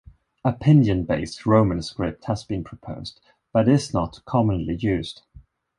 A 0.43 0.51
pinyin-based 0.51 1.45
Roman 1.45 1.83
script 1.83 2.25
has 2.25 2.43
been 2.43 2.63
proposed, 2.63 3.19
but 3.53 3.69
is 3.69 3.93
not 3.93 4.25
commonly 4.25 4.75
used. 4.75 5.21